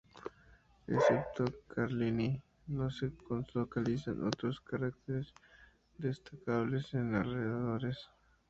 Excepto 0.87 1.45
Carlini, 1.67 2.41
no 2.65 2.89
se 2.89 3.11
localizan 3.53 4.25
otros 4.25 4.59
cráteres 4.61 5.31
destacables 5.99 6.91
en 6.95 7.11
los 7.11 7.23
alrededores. 7.27 8.09